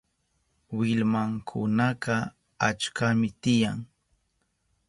[0.77, 2.15] Willmankunaka
[2.67, 3.79] achkami tiyan.